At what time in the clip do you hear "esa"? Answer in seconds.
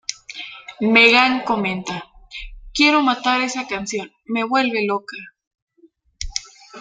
3.45-3.67